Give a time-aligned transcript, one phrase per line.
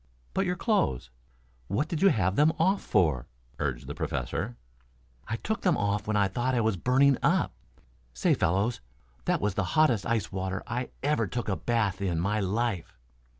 [0.33, 1.11] "But your clothes?
[1.67, 3.27] What did you have them off for?"
[3.59, 4.57] urged the Professor.
[5.27, 7.53] "I took them off when I thought I was burning up.
[8.11, 8.81] Say, fellows,
[9.25, 12.97] that was the hottest ice water I ever took a bath in my life."